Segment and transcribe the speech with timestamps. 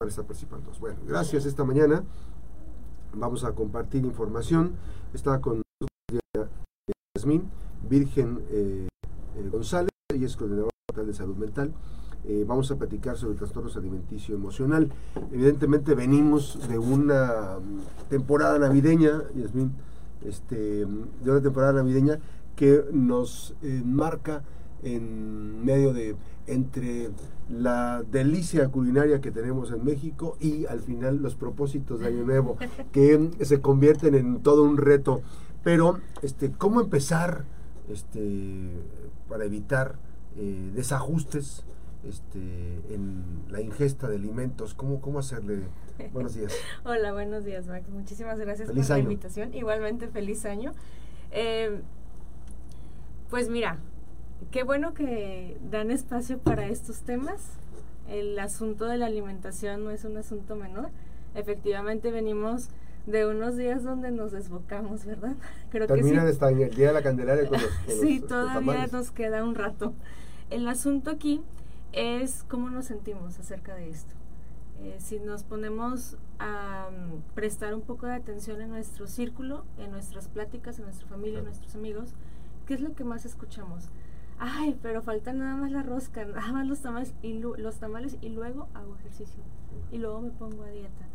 [0.00, 0.70] van a estar participando.
[0.78, 2.04] Bueno, gracias esta mañana.
[3.14, 4.76] Vamos a compartir información.
[5.12, 6.52] Está con nosotros
[7.16, 7.50] Yasmín
[7.90, 8.86] Virgen eh,
[9.36, 10.70] eh, González, ella es coordinadora
[11.04, 11.72] de salud mental.
[12.28, 14.88] Eh, vamos a platicar sobre trastornos alimenticio emocional.
[15.32, 19.72] Evidentemente venimos de una mm, temporada navideña, Yasmín,
[20.24, 22.20] este, de una temporada navideña
[22.54, 23.54] que nos
[23.84, 24.44] marca
[24.82, 26.16] en medio de
[26.46, 27.10] entre
[27.48, 32.56] la delicia culinaria que tenemos en México y al final los propósitos de Año Nuevo
[32.92, 35.22] que se convierten en todo un reto.
[35.62, 37.44] Pero, este, ¿cómo empezar
[37.90, 38.70] este,
[39.28, 39.96] para evitar
[40.36, 41.64] eh, desajustes
[42.08, 42.38] este,
[42.90, 44.74] en la ingesta de alimentos?
[44.74, 45.64] ¿Cómo, cómo hacerle?
[46.12, 46.54] Buenos días.
[46.84, 47.90] Hola, buenos días, Max.
[47.90, 49.52] Muchísimas gracias por la invitación.
[49.52, 50.72] Igualmente, feliz año.
[51.32, 51.80] Eh,
[53.28, 53.78] pues mira,
[54.50, 57.40] qué bueno que dan espacio para estos temas.
[58.08, 60.90] El asunto de la alimentación no es un asunto menor.
[61.34, 62.70] Efectivamente venimos
[63.06, 65.34] de unos días donde nos desbocamos, ¿verdad?
[65.70, 66.62] Creo Termina que sí.
[66.62, 69.94] el día de la Candelaria con los, Sí, este, todavía nos queda un rato.
[70.50, 71.42] El asunto aquí
[71.92, 74.14] es cómo nos sentimos acerca de esto.
[74.80, 79.90] Eh, si nos ponemos a mm, prestar un poco de atención en nuestro círculo, en
[79.90, 82.14] nuestras pláticas, en nuestra familia, en nuestros amigos,
[82.66, 83.88] ¿qué es lo que más escuchamos?
[84.38, 88.28] Ay, pero falta nada más la rosca, nada más los tamales y, los tamales y
[88.28, 89.42] luego hago ejercicio
[89.90, 91.06] y luego me pongo a dieta.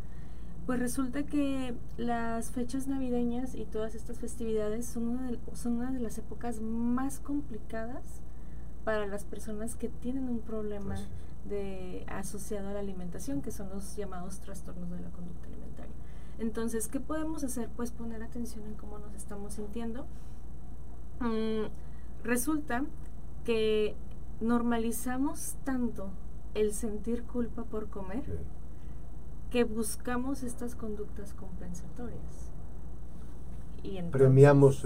[0.66, 5.90] Pues resulta que las fechas navideñas y todas estas festividades son una de, son una
[5.90, 8.22] de las épocas más complicadas
[8.82, 10.96] para las personas que tienen un problema
[11.44, 15.94] de, asociado a la alimentación, que son los llamados trastornos de la conducta alimentaria.
[16.38, 17.68] Entonces, ¿qué podemos hacer?
[17.76, 20.06] Pues poner atención en cómo nos estamos sintiendo.
[21.20, 21.66] Mm,
[22.22, 22.84] resulta
[23.44, 23.94] que
[24.40, 26.10] normalizamos tanto
[26.54, 28.22] el sentir culpa por comer
[29.50, 32.50] que buscamos estas conductas compensatorias.
[33.82, 34.82] Y Premiamos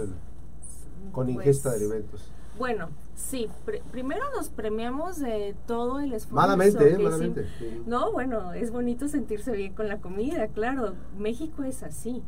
[1.12, 2.30] con pues, ingesta de alimentos.
[2.58, 3.48] Bueno, sí,
[3.92, 6.34] primero nos premiamos de todo el esfuerzo.
[6.34, 6.98] Malamente, ¿eh?
[6.98, 7.46] malamente.
[7.86, 10.94] No, bueno, es bonito sentirse bien con la comida, claro.
[11.16, 12.22] México es así.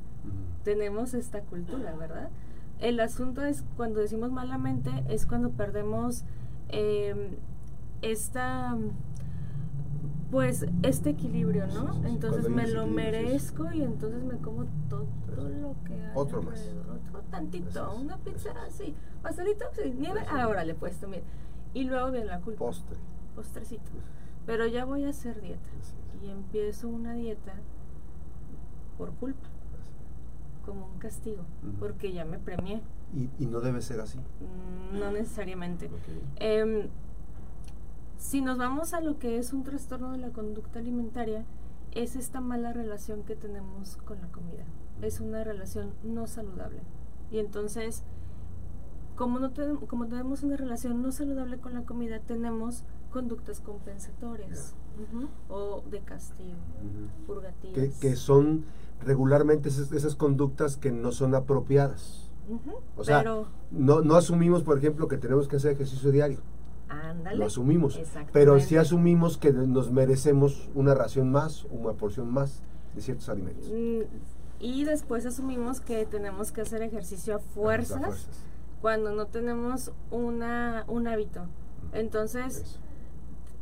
[0.62, 2.30] Tenemos esta cultura, ¿verdad?
[2.80, 6.24] El asunto es cuando decimos malamente es cuando perdemos
[6.68, 7.38] eh,
[8.02, 8.76] esta
[10.30, 12.06] pues este equilibrio, ¿no?
[12.06, 16.12] entonces me lo merezco y entonces me como todo lo que hay.
[16.14, 16.70] Otro más.
[16.88, 21.24] Otro tantito, una pizza así, pastelito, sí, nieve, ahora le he puesto, mire.
[21.74, 22.60] Y luego viene la culpa.
[22.60, 22.96] Postre.
[23.34, 23.90] Postrecito.
[24.46, 25.68] Pero ya voy a hacer dieta.
[26.22, 27.54] Y empiezo una dieta
[28.96, 29.48] por culpa
[30.60, 31.44] como un castigo,
[31.78, 32.80] porque ya me premié.
[33.38, 34.18] ¿Y, no debe ser así?
[34.18, 35.90] Mm, no necesariamente.
[36.36, 36.88] Em,
[38.18, 41.44] si nos vamos a lo que es un trastorno de la conducta alimentaria,
[41.92, 44.64] es esta mala relación que tenemos con la comida.
[45.02, 46.82] Es una relación no saludable.
[47.30, 48.04] Y entonces,
[49.16, 49.52] como, no
[49.88, 54.74] como tenemos una relación no saludable con la comida, tenemos conductas compensatorias
[55.48, 56.58] o de castigo,
[57.26, 57.98] purgativas.
[57.98, 58.64] que son
[59.00, 62.30] regularmente esas, conductas que no son apropiadas.
[62.96, 63.24] o sea,
[63.70, 66.40] no, no asumimos, por ejemplo, que tenemos que hacer ejercicio diario.
[66.88, 67.36] Ándale.
[67.36, 68.00] Lo asumimos.
[68.32, 72.62] Pero sí asumimos que nos merecemos una ración más, una porción más
[72.94, 73.70] de ciertos alimentos.
[73.70, 74.00] Mm,
[74.58, 78.28] y después asumimos que tenemos que hacer ejercicio a fuerzas,
[78.82, 81.46] cuando no tenemos una, un hábito.
[81.92, 82.78] Entonces,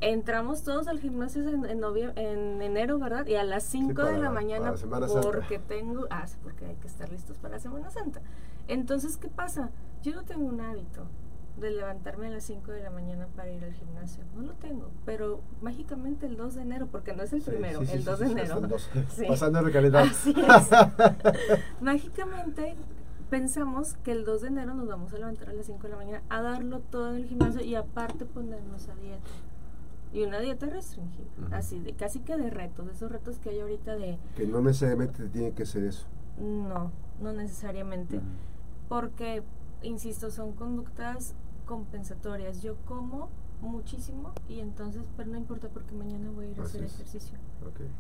[0.01, 3.27] entramos todos al gimnasio en, en, enero, ¿verdad?
[3.27, 4.75] Y a las 5 de la mañana
[5.23, 8.21] porque tengo, ah, sí, porque hay que estar listos para la Semana Santa.
[8.69, 9.71] Entonces, ¿qué pasa?
[10.03, 11.07] Yo no tengo un hábito
[11.57, 14.23] de levantarme a las 5 de la mañana para ir al gimnasio.
[14.37, 18.05] No lo tengo, pero mágicamente el 2 de enero, porque no es el primero, el
[18.05, 18.61] 2 de enero.
[19.27, 20.71] Pasando el Así es.
[21.81, 22.77] mágicamente
[23.31, 25.97] pensamos que el 2 de enero nos vamos a levantar a las 5 de la
[25.97, 29.29] mañana a darlo todo en el gimnasio y aparte ponernos a dieta
[30.13, 33.61] y una dieta restringida, así de casi que de retos, de esos retos que hay
[33.61, 34.19] ahorita de...
[34.37, 36.07] Que no necesariamente tiene que ser eso.
[36.39, 38.21] No, no necesariamente,
[38.89, 39.43] porque,
[39.83, 41.35] insisto, son conductas
[41.67, 42.63] compensatorias.
[42.63, 43.29] Yo como
[43.61, 47.39] muchísimo y entonces, pero no importa porque mañana voy a ir a hacer ejercicio.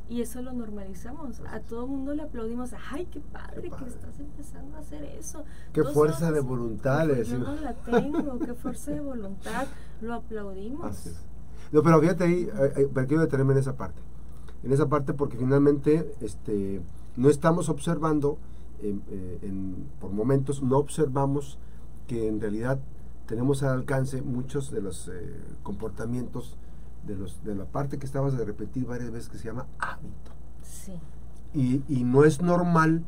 [0.08, 1.40] Y eso lo normalizamos.
[1.40, 2.72] a todo mundo le aplaudimos.
[2.90, 5.44] ¡Ay, qué padre, que estás empezando a hacer eso!
[5.72, 7.08] ¡Qué fuerza de voluntad!
[7.08, 8.38] Yo no la tengo.
[8.38, 9.66] ¡Qué fuerza de voluntad!
[10.00, 11.24] Lo aplaudimos.
[11.72, 12.48] No, pero fíjate ahí,
[12.94, 14.00] pero quiero detenerme en esa parte.
[14.62, 16.80] En esa parte porque finalmente este,
[17.16, 18.38] no estamos observando,
[18.80, 19.52] eh,
[20.00, 21.58] por momentos no observamos
[22.06, 22.80] que en realidad
[23.26, 26.56] tenemos al alcance muchos de los eh, comportamientos
[27.06, 30.32] de, los, de la parte que estabas de repetir varias veces que se llama hábito.
[30.62, 30.92] Sí.
[31.54, 33.04] Y, y no es normal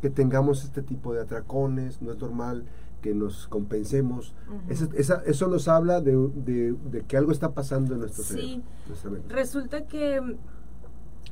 [0.00, 2.64] que tengamos este tipo de atracones, no es normal
[3.02, 4.34] que nos compensemos.
[4.48, 4.72] Ujú.
[4.72, 8.62] Esa- esa- eso nos habla de, de- de que algo está pasando en nuestro Sí.
[8.94, 9.22] cerebro.
[9.28, 10.36] Resulta que mm,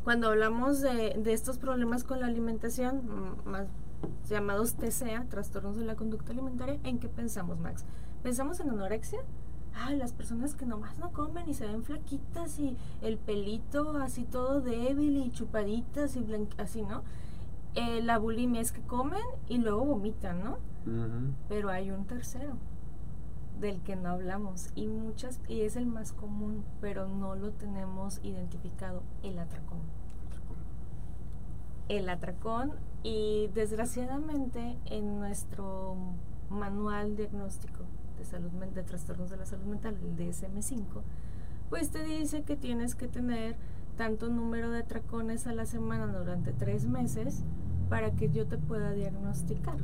[0.04, 3.66] cuando hablamos de, de estos problemas con la alimentación, mm, más
[4.28, 7.84] llamados TCA, trastornos de la conducta alimentaria, ¿en qué pensamos, Max?
[8.22, 9.20] ¿Pensamos en anorexia?
[9.74, 14.24] Ay, las personas que nomás no comen y se ven flaquitas y el pelito así
[14.24, 16.26] todo débil y chupaditas y
[16.58, 17.02] así, ¿no?
[17.76, 20.58] Eh, la bulimia es que comen y luego vomitan, ¿no?
[21.48, 22.56] Pero hay un tercero
[23.60, 28.20] del que no hablamos y muchas y es el más común, pero no lo tenemos
[28.24, 29.78] identificado, el atracón.
[31.88, 32.72] El atracón
[33.02, 35.96] y desgraciadamente en nuestro
[36.48, 37.84] manual diagnóstico
[38.18, 41.02] de salud de trastornos de la salud mental, el DSM5,
[41.68, 43.56] pues te dice que tienes que tener
[43.96, 47.42] tanto número de atracones a la semana durante tres meses
[47.88, 49.76] para que yo te pueda diagnosticar.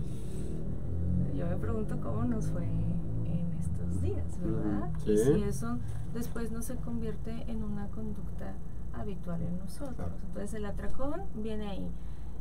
[1.37, 4.91] Yo me pregunto cómo nos fue en estos días, ¿verdad?
[5.07, 5.79] Y si eso
[6.15, 8.55] después no se convierte en una conducta
[8.95, 9.95] habitual en nosotros.
[9.97, 10.13] Claro.
[10.29, 11.91] Entonces el atracón viene ahí.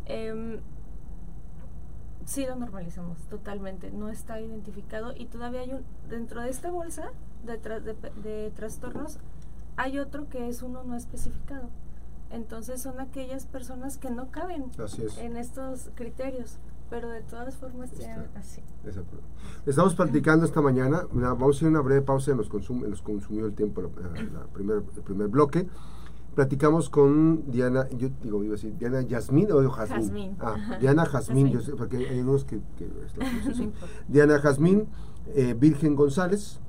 [0.06, 0.60] Em,
[2.26, 7.12] sí lo normalizamos totalmente, no está identificado y todavía hay un, dentro de esta bolsa
[7.46, 7.94] de, tra- de
[8.24, 9.20] de trastornos
[9.78, 11.70] hay otro que es uno no especificado.
[12.32, 15.18] Entonces son aquellas personas que no caben es.
[15.20, 16.58] en estos criterios,
[16.90, 18.62] pero de todas formas tienen así.
[19.66, 23.54] Estamos platicando esta mañana, vamos a hacer una breve pausa, nos, consum- nos consumió el
[23.54, 23.90] tiempo la,
[24.24, 25.68] la primer, el primer bloque.
[26.36, 30.02] Platicamos con Diana, yo digo, iba a decir, Diana Yasmín o Jazmín.
[30.02, 30.78] Jazmín, Ah.
[30.82, 32.60] Diana Jazmín, yo sé, porque hay unos que...
[32.78, 33.26] que es la
[33.66, 33.72] No.
[34.10, 34.86] Diana Jazmín,
[35.34, 36.60] eh, Virgen González,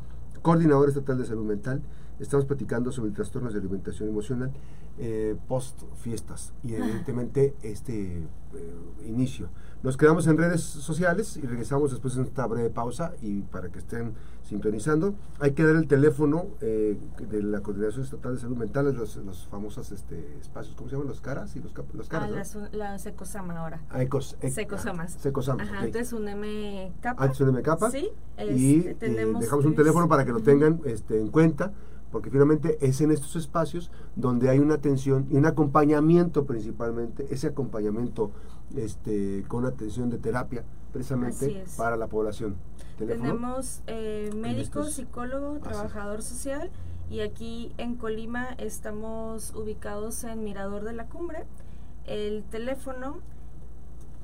[0.41, 1.83] coordinadora estatal de salud mental.
[2.21, 4.53] Estamos platicando sobre trastornos de alimentación emocional
[4.99, 8.27] eh, post fiestas y evidentemente este eh,
[9.07, 9.49] inicio.
[9.83, 13.79] Nos quedamos en redes sociales y regresamos después de esta breve pausa y para que
[13.79, 15.15] estén sintonizando.
[15.39, 16.99] Hay que dar el teléfono eh,
[17.29, 21.09] de la Coordinación Estatal de Salud Mental, los, los famosos este, espacios, ¿cómo se llaman?
[21.09, 22.57] Los caras y los, los Ah, caras.
[22.57, 22.69] ¿no?
[22.73, 23.83] las, secosama ahora.
[23.91, 25.17] Ah, ecos- ec- Secosamas.
[25.17, 25.85] ah, Secosamas, Ajá, ok.
[25.85, 27.25] antes un M capa.
[27.25, 28.09] Antes un MK Sí,
[28.55, 31.73] y este, tenemos dejamos un teléfono para que lo tengan este, en cuenta,
[32.11, 37.49] porque finalmente es en estos espacios donde hay una atención y un acompañamiento principalmente, ese
[37.49, 38.31] acompañamiento
[38.77, 42.57] este, con atención de terapia precisamente para la población.
[42.97, 43.23] ¿Teléfono?
[43.31, 46.71] Tenemos eh, médico, psicólogo, trabajador social
[47.11, 51.45] y aquí en Colima estamos ubicados en Mirador de la Cumbre.
[52.07, 53.19] El teléfono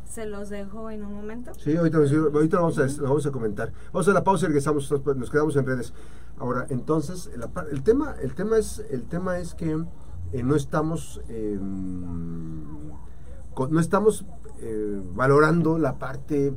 [0.08, 1.52] se los dejo en un momento.
[1.58, 3.72] Sí, ahorita, ahorita lo, vamos a, lo vamos a comentar.
[3.92, 5.92] Vamos a la pausa y regresamos, nos quedamos en redes.
[6.38, 9.84] Ahora, entonces, par- el, tema, el, tema es, el tema es que
[10.32, 14.26] eh, no estamos, eh, no estamos
[14.60, 16.54] eh, valorando la parte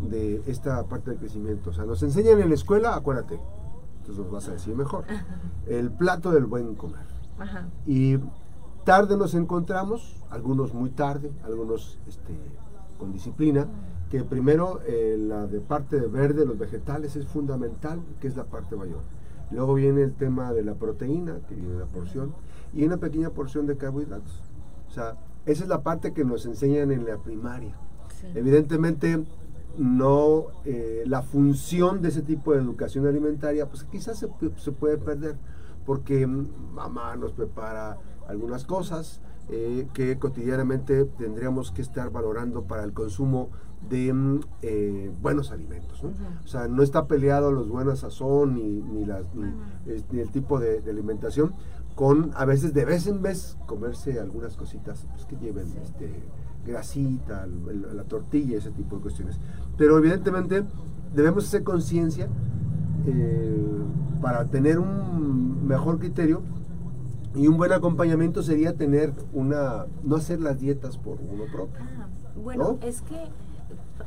[0.00, 1.70] de esta parte del crecimiento.
[1.70, 3.40] O sea, nos enseñan en la escuela, acuérdate,
[3.98, 5.04] entonces nos vas a decir mejor,
[5.66, 7.06] el plato del buen comer.
[7.38, 7.68] Ajá.
[7.86, 8.18] Y
[8.84, 12.34] tarde nos encontramos, algunos muy tarde, algunos este,
[12.98, 13.66] con disciplina,
[14.10, 18.44] que primero eh, la de parte de verde, los vegetales, es fundamental, que es la
[18.44, 19.00] parte mayor.
[19.50, 22.34] Luego viene el tema de la proteína, que viene la porción,
[22.72, 24.42] y una pequeña porción de carbohidratos.
[24.88, 27.76] O sea, esa es la parte que nos enseñan en la primaria.
[28.20, 28.26] Sí.
[28.34, 29.24] Evidentemente,
[29.76, 34.98] no eh, la función de ese tipo de educación alimentaria, pues quizás se, se puede
[34.98, 35.36] perder,
[35.84, 37.98] porque mamá nos prepara
[38.28, 39.20] algunas cosas
[39.50, 43.50] eh, que cotidianamente tendríamos que estar valorando para el consumo
[43.88, 46.02] de eh, buenos alimentos.
[46.02, 46.10] ¿no?
[46.44, 49.44] O sea, no está peleado los buenos sazón ni, ni, las, ni,
[49.92, 51.52] es- ni el tipo de, de alimentación
[51.94, 55.78] con a veces de vez en vez comerse algunas cositas pues, que lleven Sí.
[55.82, 56.10] este,
[56.66, 59.38] grasita, el- el- la tortilla, ese tipo de cuestiones.
[59.76, 60.64] Pero evidentemente
[61.14, 62.28] debemos hacer conciencia
[63.06, 63.64] eh,
[64.20, 66.42] para tener un mejor criterio
[67.34, 71.80] y un buen acompañamiento sería tener una, no hacer las dietas por uno propio.
[71.98, 72.06] Ah,
[72.42, 72.86] bueno, ¿No?
[72.86, 73.16] es que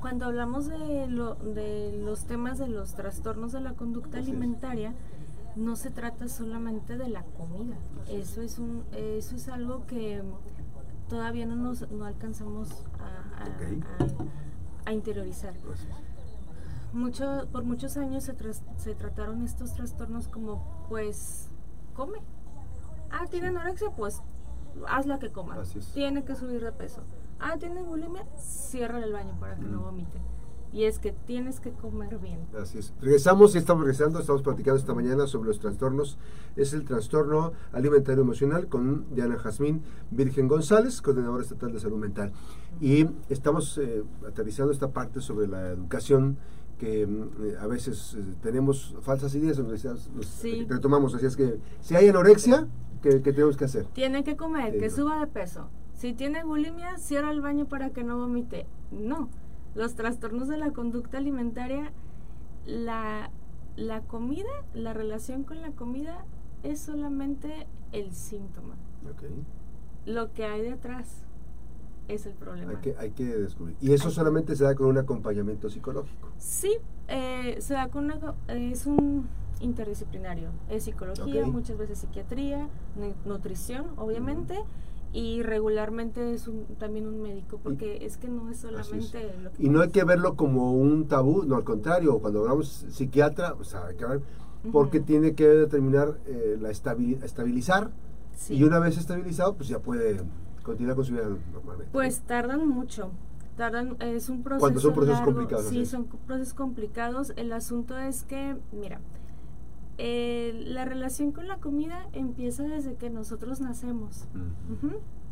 [0.01, 4.35] cuando hablamos de, lo, de los temas de los trastornos de la conducta Así es.
[4.37, 4.93] alimentaria,
[5.55, 7.75] no se trata solamente de la comida.
[8.09, 10.21] Eso es un, eso es algo que
[11.09, 13.83] todavía no nos no alcanzamos a, a- Ok.
[14.85, 15.53] a- a interiorizar.
[16.93, 21.49] Mucho, por muchos años se, tras- se trataron estos trastornos como, pues,
[21.93, 22.19] come.
[23.11, 24.21] Ah, tiene anorexia, pues
[24.87, 25.57] hazla que coma.
[25.93, 27.01] Tiene que subir de peso.
[27.39, 29.83] Ah, tiene bulimia, cierra el baño para que no Mm.
[29.83, 30.21] vomite.
[30.73, 32.39] y es que tienes que comer bien.
[32.61, 32.93] Así es.
[32.99, 36.17] Regresamos, estamos regresando, estamos platicando esta mañana sobre los trastornos.
[36.57, 42.33] Es el trastorno alimentario emocional con Diana Jazmín Virgen González, coordinadora estatal de salud mental.
[42.81, 46.37] Y estamos eh, aterrizando esta parte sobre la educación
[46.77, 50.65] que mm, eh, a veces eh, tenemos falsas ideas, nos, sí.
[50.67, 52.67] retomamos, así es que si hay anorexia,
[53.01, 53.85] ¿qué, tenemos que hacer?
[53.93, 55.69] Tiene que comer, que suba de peso.
[55.97, 58.65] Si tiene bulimia, cierra el baño para que no vomite.
[58.91, 59.29] No
[59.77, 61.93] los trastornos de la conducta alimentaria,
[62.65, 63.29] la,
[63.75, 66.25] la comida, la relación con la comida
[66.63, 68.75] es solamente el síntoma.
[70.05, 71.25] Lo que hay detrás
[72.07, 72.71] es el problema.
[72.71, 73.77] Hay que, hay que descubrir.
[73.79, 76.31] ¿Y eso solamente se da con un acompañamiento psicológico?
[76.39, 76.77] Sí,
[77.07, 79.27] eh, se da con una, es un
[79.59, 80.49] interdisciplinario.
[80.69, 82.67] Es psicología, muchas veces psiquiatría,
[83.25, 84.55] nutrición, obviamente
[85.13, 89.63] y regularmente es un, también un médico, porque es que no es solamente lo que...
[89.63, 93.63] Y no hay que verlo como un tabú, no, al contrario, cuando hablamos psiquiatra, o
[93.63, 94.21] sea, hay que ver,
[94.71, 97.91] porque tiene que determinar eh, la estabilizar,
[98.49, 100.21] y una vez estabilizado, pues ya puede
[100.63, 101.89] continuar con su vida normalmente.
[101.91, 103.09] Pues tardan mucho,
[103.55, 105.65] tardan, es un proceso Cuando son procesos complicados.
[105.65, 108.99] Sí, son procesos complicados, el asunto es que, mira,
[109.97, 114.27] eh, la relación con la comida empieza desde que nosotros nacemos.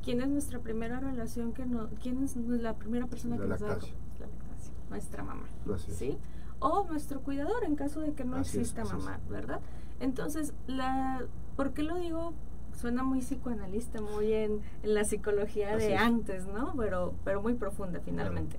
[0.03, 1.53] ¿Quién es nuestra primera relación?
[1.53, 3.67] Que no, ¿Quién es la primera persona que nos da?
[3.67, 4.73] La lactancia.
[4.89, 5.47] Nuestra mamá.
[5.77, 6.17] ¿Sí?
[6.59, 9.61] O nuestro cuidador en caso de que no exista mamá, ¿verdad?
[9.99, 11.23] Entonces, la,
[11.55, 12.33] ¿por qué lo digo?
[12.73, 16.73] Suena muy psicoanalista, muy en, la psicología de antes, ¿no?
[16.75, 18.57] Pero, pero muy profunda finalmente.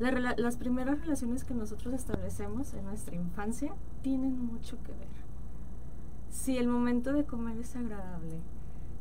[0.00, 5.08] Em, las primeras relaciones que nosotros establecemos en nuestra infancia tienen mucho que ver.
[6.30, 8.40] Si el momento de comer es agradable,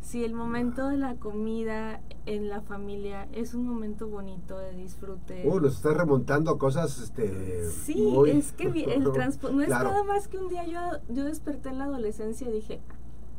[0.06, 5.42] si el momento de la comida en la familia es un momento bonito de disfrute.
[5.46, 7.70] Uh, nos está remontando a cosas, este.
[7.72, 11.70] Sí, es que el transporte no es nada más que un día yo, yo desperté
[11.70, 12.82] en la adolescencia y dije,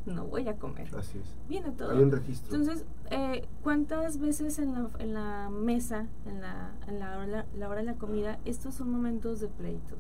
[0.07, 0.89] no voy a comer.
[0.97, 1.37] Así es.
[1.49, 1.91] Viene todo.
[1.91, 2.57] Hay un registro.
[2.57, 7.69] Entonces, eh, ¿cuántas veces en la, en la mesa, en, la, en la, hora, la
[7.69, 9.99] hora de la comida, estos son momentos de pleitos?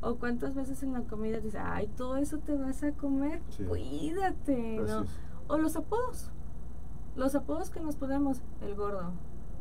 [0.00, 3.40] ¿O cuántas veces en la comida dices, ay, todo eso te vas a comer?
[3.68, 5.04] Cuídate, ¿no?
[5.48, 6.30] O los apodos.
[7.16, 9.12] Los apodos que nos ponemos, el gordo,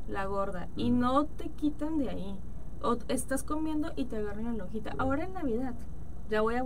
[0.07, 2.39] la gorda, y no te quitan de ahí.
[2.81, 4.93] O estás comiendo y te agarran la hojita.
[4.97, 5.75] Ahora en Navidad,
[6.33, 6.63] ya voy a,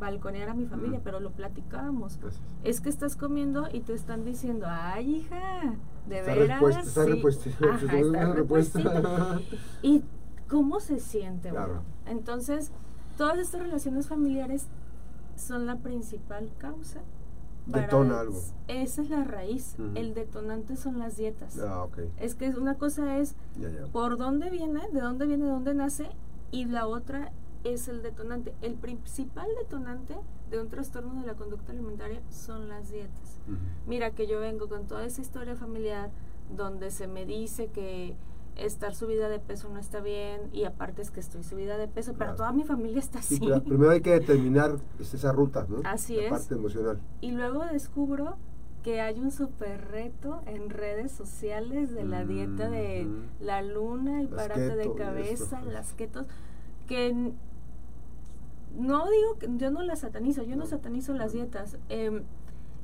[0.00, 2.18] balconear a mi familia, pero lo platicábamos.
[2.64, 5.74] Es que estás comiendo y te están diciendo, ay, hija,
[6.08, 6.62] de veras.
[6.86, 7.04] Está
[8.58, 9.40] está
[9.82, 10.02] ¿Y
[10.48, 11.52] cómo se siente?
[12.06, 12.72] entonces,
[13.18, 14.66] todas estas relaciones familiares
[15.36, 17.02] son la principal causa.
[17.66, 18.40] Detona algo.
[18.66, 19.76] Esa es la raíz.
[19.94, 21.58] El detonante son las dietas.
[21.58, 21.86] Ah,
[22.18, 23.34] es que una cosa es
[23.92, 26.08] por dónde viene, de dónde viene, de dónde nace,
[26.50, 27.32] y la otra
[27.72, 28.54] es el detonante.
[28.62, 30.16] El principal detonante
[30.50, 33.40] de un trastorno de la conducta alimentaria son las dietas.
[33.86, 36.10] Mira que yo vengo con toda esa historia familiar
[36.54, 38.16] donde se me dice que
[38.56, 42.14] estar subida de peso no está bien y aparte es que estoy subida de peso,
[42.18, 43.38] pero toda mi familia está así.
[43.64, 45.80] primero hay que determinar esa ruta, ¿no?
[45.84, 46.30] Así la es.
[46.30, 47.00] Parte emocional.
[47.20, 48.36] Y luego descubro
[48.82, 53.06] que hay un super reto en redes sociales de la dieta de
[53.40, 56.26] la luna, el parate de cabeza, las ketos,
[56.86, 57.32] que
[58.74, 61.78] no digo que yo no las satanizo, yo no, satanizo las dietas.
[61.88, 62.24] Em,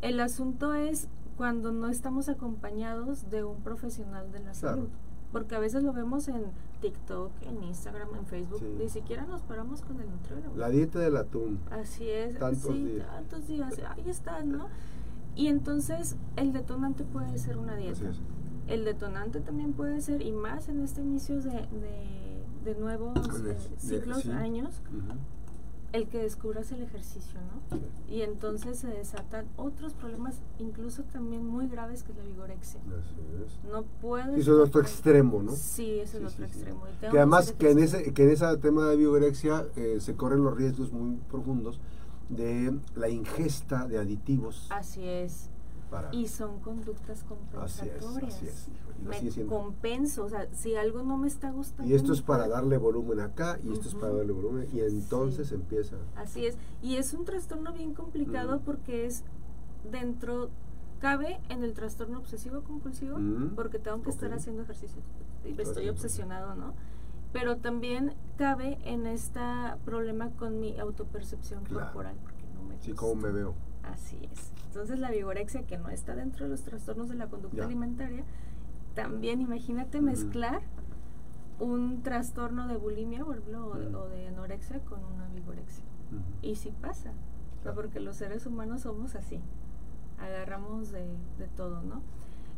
[0.00, 4.88] el asunto es cuando no estamos acompañados de un profesional de la salud.
[5.32, 6.44] Porque a veces lo vemos en
[6.82, 8.62] TikTok, en Instagram, en Facebook.
[8.78, 10.56] Ni siquiera nos paramos con el nutriólogo.
[10.56, 11.58] La dieta del atún.
[11.70, 12.38] Así es.
[12.38, 13.06] Tantos sí, días.
[13.08, 13.74] tantos días.
[13.96, 14.68] Ahí está, ¿no?
[15.34, 18.12] Y entonces el detonante puede ser una dieta.
[18.68, 21.66] El detonante también puede ser, y más en este inicio de,
[22.64, 24.80] de, nuevos eh, ciclos, años,
[25.92, 27.78] el que descubras el ejercicio, ¿no?
[28.08, 32.80] Y entonces se desatan otros problemas, incluso también muy graves, que es la vigorexia.
[32.80, 33.70] Así es.
[33.70, 34.38] No puedes...
[34.38, 35.52] Eso es otro extremo, ¿no?
[35.52, 36.84] Sí, es el otro extremo.
[37.00, 40.56] Que además que en, ese, que en ese tema de vigorexia eh, se corren los
[40.56, 41.78] riesgos muy profundos
[42.30, 44.68] de la ingesta de aditivos.
[44.70, 45.51] Así es.
[46.12, 48.34] Y son conductas compensatorias.
[48.34, 48.68] Así es,
[49.36, 51.90] me compenso, o sea, si algo no me está gustando.
[51.90, 55.52] Y esto es para darle volumen acá y esto es para darle volumen y entonces
[55.52, 55.96] empieza.
[56.16, 59.24] Así es, y es un trastorno bien complicado porque es
[59.90, 60.50] dentro,
[61.00, 63.18] cabe en el trastorno obsesivo compulsivo
[63.56, 65.02] porque tengo que estar haciendo ejercicio,
[65.44, 66.74] estoy obsesionado, ¿no?
[67.32, 69.40] Pero también cabe en este
[69.84, 73.54] problema con mi autopercepción corporal porque no me Sí, cómo me veo.
[73.92, 74.52] Así es.
[74.66, 78.24] Entonces la vigorexia que no está dentro de los trastornos de la conducta alimentaria
[78.94, 80.62] también imagínate mezclar
[81.58, 85.84] un trastorno de bulimia, por ejemplo, o, de, anorexia con una vigorexia.
[86.42, 87.12] Y sí pasa,
[87.74, 89.40] porque los seres humanos somos así,
[90.18, 91.06] agarramos de,
[91.38, 92.02] de todo, ¿no?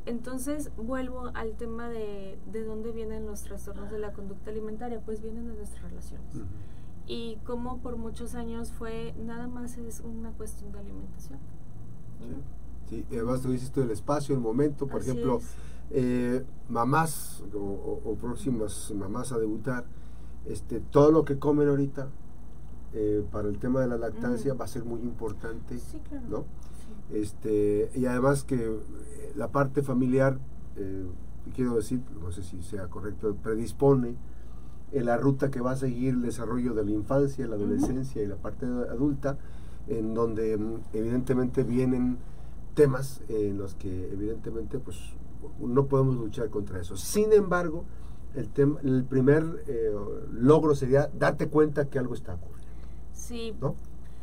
[0.06, 5.20] Entonces vuelvo al tema de, de dónde vienen los trastornos de la conducta alimentaria, pues
[5.20, 6.42] vienen de nuestras relaciones.
[7.06, 11.38] Y como por muchos años fue, nada más es una cuestión de alimentación.
[12.88, 13.16] Sí, sí.
[13.16, 15.40] además tú dices tú el espacio, el momento, por ejemplo,
[15.90, 19.84] eh, mamás o, próximas mamás a debutar,
[20.46, 22.08] este, todo lo que comen ahorita
[22.94, 26.26] eh, para el tema de la lactancia va a ser muy importante, sí, claro.
[26.28, 26.44] ¿no?
[27.12, 28.78] Este, y además que
[29.36, 30.38] la parte familiar,
[30.76, 31.06] eh,
[31.54, 34.16] quiero decir, no sé si sea correcto, predispone
[34.94, 38.26] en la ruta que va a seguir el desarrollo de la infancia, la adolescencia y
[38.26, 39.36] la parte adulta,
[39.88, 42.18] en donde mm, evidentemente vienen
[42.74, 44.98] temas en los que evidentemente pues
[45.58, 46.96] no podemos luchar contra eso.
[46.96, 47.84] Sin embargo,
[48.34, 49.92] el, tema, el primer eh,
[50.32, 52.54] logro sería darte cuenta que algo está ocurriendo.
[53.12, 53.54] Sí.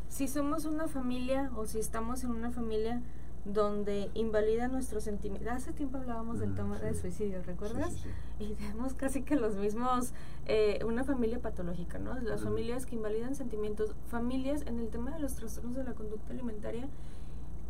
[0.07, 3.01] Si somos una familia o si estamos en una familia
[3.45, 5.51] donde invalida nuestros sentimientos.
[5.51, 7.95] Hace tiempo hablábamos del tema de suicidio, ¿recuerdas?
[8.39, 10.13] Y tenemos casi que los mismos,
[10.45, 12.19] eh, una familia patológica, ¿no?
[12.19, 16.33] Las familias que invalidan sentimientos, familias en el tema de los trastornos de la conducta
[16.33, 16.87] alimentaria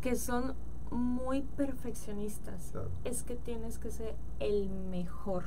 [0.00, 0.54] que son
[0.90, 2.74] muy perfeccionistas.
[3.04, 5.44] Es que tienes que ser el mejor,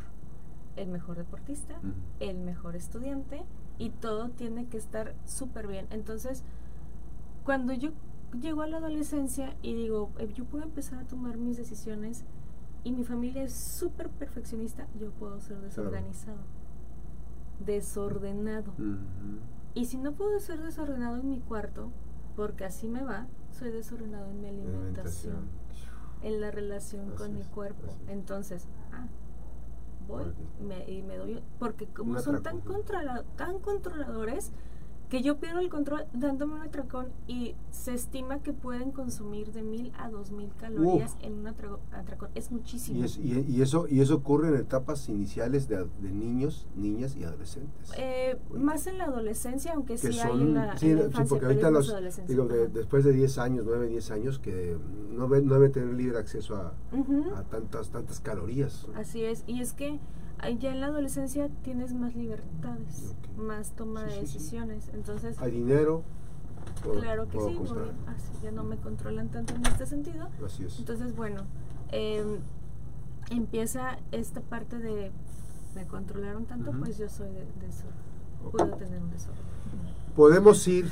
[0.75, 1.79] el mejor deportista,
[2.19, 3.43] el mejor estudiante
[3.77, 5.87] y todo tiene que estar súper bien.
[5.91, 6.43] Entonces,
[7.43, 7.91] cuando yo
[8.39, 12.23] llego a la adolescencia y digo, eh, yo puedo empezar a tomar mis decisiones
[12.83, 16.37] y mi familia es súper perfeccionista, yo puedo ser desorganizado.
[17.59, 18.73] Desordenado.
[19.73, 21.91] Y si no puedo ser desordenado en mi cuarto,
[22.35, 25.49] porque así me va, soy desordenado en mi alimentación,
[26.21, 27.95] en la relación con mi cuerpo.
[28.07, 29.07] Entonces, ah,
[30.07, 30.33] voy
[30.87, 32.61] y me doy, porque como son tan,
[33.35, 34.51] tan controladores,
[35.15, 39.63] que yo pierdo el control dándome un atracón y se estima que pueden consumir de
[39.63, 42.29] mil a dos mil calorías en un atracón.
[42.35, 43.05] Es muchísimo.
[43.23, 47.93] Y, eso, y eso ocurre en etapas iniciales de, niños, niñas y adolescentes.
[47.97, 50.75] Eh, más en la adolescencia, aunque sí hay una.
[50.77, 50.93] Sí,
[51.29, 51.95] porque ahorita los.
[52.27, 54.75] Digo, después de 10 años, 9, 10 años, que
[55.11, 56.73] no, no debe tener libre acceso a,
[57.37, 58.85] a tantas, tantas calorías.
[58.95, 59.45] Así es.
[59.47, 59.97] Y es que
[60.59, 64.89] ya en la adolescencia tienes más libertades, más toma de decisiones.
[64.93, 66.03] Entonces, hay dinero.
[66.81, 67.57] claro que sí,
[68.07, 70.27] así ya no me controlan tanto en este sentido.
[70.45, 70.79] Así es.
[70.79, 71.43] Entonces, bueno,
[71.91, 72.39] em,
[73.29, 75.11] empieza esta parte de
[75.75, 77.83] me controlaron tanto, pues yo soy de, eso.
[78.51, 79.41] Puedo tener un desorden.
[80.15, 80.89] Podemos ir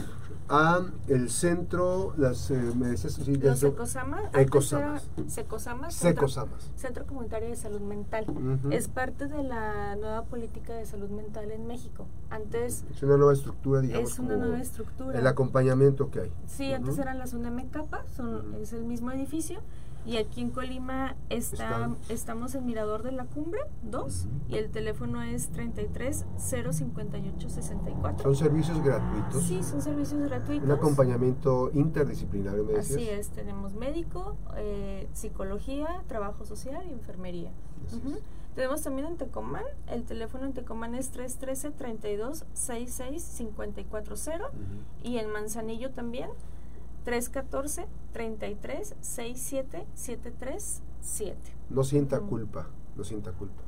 [0.50, 4.24] a el centro, las, eh, me decías, sí, Los ecosamas.
[4.34, 5.10] Ecosamas.
[5.28, 5.94] Secosamas.
[5.94, 6.28] Centro,
[6.76, 8.26] centro, Comunitario de Salud Mental.
[8.72, 12.06] Es parte de la nueva política de salud mental en México.
[12.30, 12.86] Antes...
[12.94, 14.12] Es una nueva estructura, digamos.
[14.12, 15.18] Es una nueva estructura.
[15.18, 16.32] El acompañamiento que hay.
[16.46, 19.62] Sí, antes eran las UNM capa, son, es el mismo edificio
[20.06, 25.22] y aquí en Colima está, estamos en Mirador de la Cumbre 2 y el teléfono
[25.22, 28.24] es 33 058 64.
[28.24, 29.44] ¿Son servicios gratuitos?
[29.44, 30.66] Sí, son servicios gratuitos.
[30.66, 32.98] Un acompañamiento interdisciplinario, me decías.
[32.98, 37.52] Así es, tenemos médico, eh, psicología, trabajo social y enfermería.
[38.56, 44.52] Tenemos también en Tecomán, el teléfono en Tecomán es 313 32 66 540
[45.02, 46.30] y en Manzanillo también
[47.04, 51.38] 314 33 67 73 7.
[51.70, 53.62] No sienta culpa, no sienta culpa.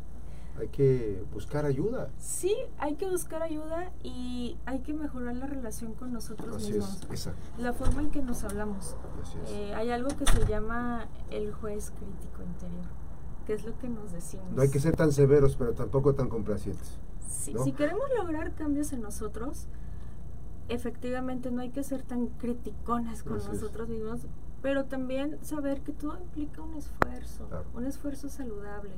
[0.57, 2.09] Hay que buscar ayuda.
[2.17, 6.95] Sí, hay que buscar ayuda y hay que mejorar la relación con nosotros Así mismos.
[6.95, 7.41] Es, exacto.
[7.57, 8.95] La forma en que nos hablamos.
[9.21, 9.51] Así es.
[9.51, 12.85] Eh, hay algo que se llama el juez crítico interior,
[13.45, 14.49] que es lo que nos decimos.
[14.53, 16.99] No hay que ser tan severos, pero tampoco tan complacientes.
[17.27, 19.67] Sí, Si queremos lograr cambios en nosotros,
[20.69, 24.21] efectivamente no hay que ser tan criticones con nosotros mismos,
[24.61, 28.91] pero también saber que todo implica un esfuerzo, un esfuerzo saludable.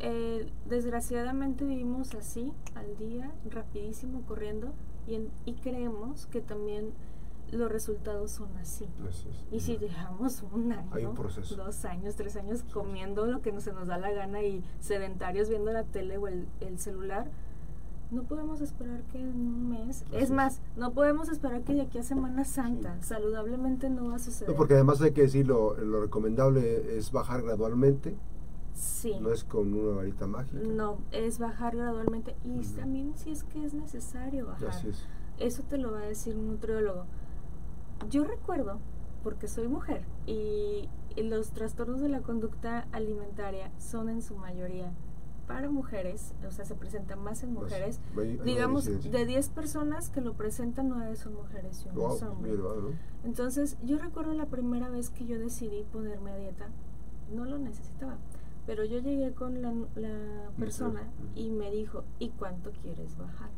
[0.00, 4.72] Eh, desgraciadamente vivimos así, al día, rapidísimo, corriendo,
[5.06, 6.92] y, y creemos que también
[7.50, 8.86] los resultados son así.
[9.50, 11.14] Y si dejamos un año,
[11.56, 15.72] dos años, tres años comiendo lo que se nos da la gana y sedentarios viendo
[15.72, 17.30] la tele o el, el celular,
[18.14, 21.98] no podemos esperar que en un mes, es más, no podemos esperar que de aquí
[21.98, 24.54] a Semana Santa, saludablemente no va a suceder.
[24.54, 28.16] porque además hay que decirlo, lo recomendable es bajar gradualmente.
[28.74, 29.18] Sí.
[29.20, 30.58] No es con una varita mágica.
[30.66, 34.74] No, es bajar gradualmente y también si es que es necesario bajar.
[35.38, 37.06] Eso te lo va a decir un nutriólogo.
[38.10, 38.78] Yo recuerdo,
[39.22, 44.92] porque soy mujer, y los trastornos de la conducta alimentaria son en su mayoría
[45.46, 48.00] para mujeres, o sea, se presenta más en Pues, mujeres.
[48.44, 52.40] Digamos, de 10 personas que lo presentan, 9 son mujeres y uno Wow, es hombre.
[52.40, 52.88] muy elevado, ¿no?
[53.24, 56.68] Entonces, yo recuerdo la primera vez que yo decidí ponerme a dieta,
[57.34, 58.16] no lo necesitaba,
[58.66, 61.02] pero yo llegué con la, la persona
[61.34, 63.50] y me dijo, ¿y cuánto quieres bajar?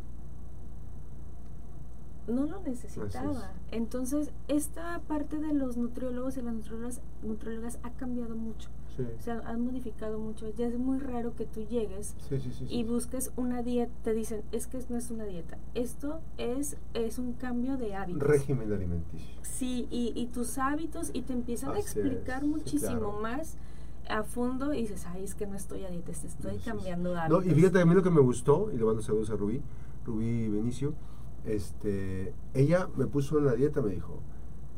[2.27, 3.53] No lo necesitaba.
[3.71, 8.69] Entonces, esta parte de los nutriólogos y las nutriólogas, nutriólogas ha cambiado mucho.
[8.97, 9.03] Sí.
[9.19, 10.49] O sea, han modificado mucho.
[10.57, 14.43] Ya es muy raro que tú llegues Sí, sí, y busques una dieta, te dicen,
[14.53, 18.23] es que no es una dieta, esto es, es un cambio de hábitos.
[18.23, 19.35] Régimen alimenticio.
[19.43, 23.21] Sí, y, y tus hábitos, y te empiezan a explicar es, muchísimo claro.
[23.21, 23.57] más
[24.09, 27.47] a fondo y dices, ay, es que no estoy a dieta, estoy cambiando No, hábitos.
[27.47, 29.61] y fíjate, a mí lo que me gustó, y le mando saludos a Rubí,
[30.05, 30.95] Rubí Benicio,
[31.45, 34.21] este, ella me puso en la dieta, me dijo,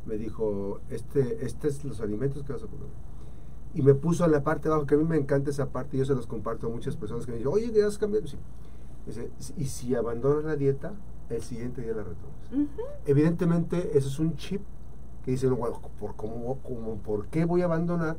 [0.07, 2.89] me dijo, este, este es los alimentos que vas a comer.
[3.79, 5.97] Y me puso en la parte de abajo, que a mí me encanta esa parte,
[5.97, 8.27] y yo se los comparto a muchas personas que me dicen, oye, ¿qué has cambiado?
[8.27, 8.37] Sí.
[9.07, 10.95] Dice, y si abandonas la dieta,
[11.31, 12.53] el siguiente día la retomas.
[12.53, 14.63] Ujú, Evidentemente, eso es un chip
[15.25, 18.17] que dice, bueno, ¿por, cómo, cómo- ¿por qué voy a abandonar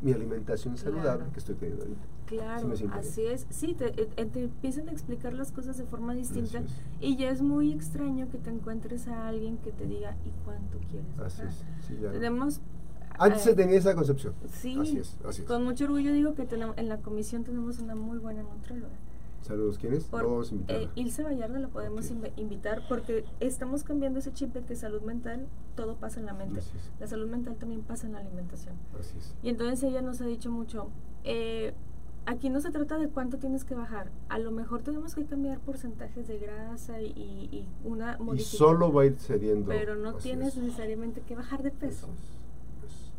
[0.00, 1.32] mi alimentación saludable Claro.
[1.32, 2.02] que estoy teniendo ahorita?
[2.26, 3.46] Claro, Sí así es.
[3.50, 6.62] Sí, te, eh, eh, te empiezan a explicar las cosas de forma distinta
[7.00, 10.78] y ya es muy extraño que te encuentres a alguien que te diga, ¿y cuánto
[10.88, 11.48] quieres Así bajar?".
[11.80, 12.12] es, sí, ya.
[12.12, 12.60] Tenemos...
[13.18, 14.34] Antes eh, se tenía esa concepción.
[14.52, 15.48] Sí, Así es, así es.
[15.48, 18.94] con mucho orgullo digo que tenemos, en la comisión tenemos una muy buena nutrióloga.
[19.42, 20.04] Saludos, ¿quién es?
[20.04, 24.62] Por, vamos a eh, Ilse Vallardo la podemos invitar porque estamos cambiando ese chip de
[24.62, 25.46] que salud mental,
[25.76, 26.62] todo pasa en la mente.
[26.98, 28.74] La salud mental también pasa en la alimentación.
[28.98, 29.34] Así es.
[29.42, 30.88] Y entonces ella nos ha dicho mucho,
[31.24, 31.74] eh,
[32.24, 35.60] aquí no se trata de cuánto tienes que bajar, a lo mejor tenemos que cambiar
[35.60, 38.58] porcentajes de grasa y, y una Y modificación.
[38.58, 39.68] solo va a ir cediendo.
[39.68, 40.62] Pero no tienes es.
[40.62, 42.08] necesariamente que bajar de peso.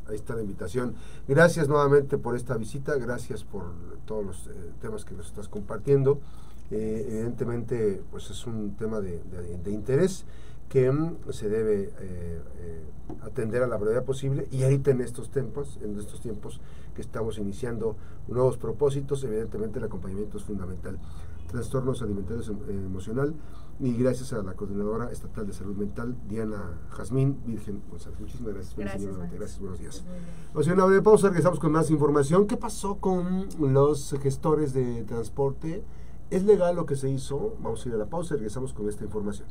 [0.07, 0.95] Ahí está la invitación.
[1.27, 3.63] Gracias nuevamente por esta visita, gracias por
[4.05, 6.19] todos los eh, temas que nos estás compartiendo.
[6.71, 9.21] Eh, evidentemente, pues es un tema de,
[9.63, 10.25] de- interés
[10.69, 12.39] que mm, se debe eh,
[13.21, 16.59] atender a la brevedad posible y ahorita en estos tiempos, en estos tiempos
[16.95, 17.95] que estamos iniciando
[18.27, 20.97] nuevos propósitos, evidentemente el acompañamiento es fundamental.
[21.51, 23.35] Trastornos alimentarios em- emocional
[23.79, 28.19] y gracias a la coordinadora estatal de salud mental, Diana Jazmín Virgen González.
[28.19, 28.75] Muchísimas gracias.
[28.77, 30.03] Gracias, buenos días.
[30.53, 32.47] O sea, una breve pausa, regresamos con más información.
[32.47, 35.83] ¿Qué pasó con los gestores de transporte?
[36.29, 37.55] ¿Es legal lo que se hizo?
[37.61, 39.43] Vamos a ir a la pausa y regresamos con esta información.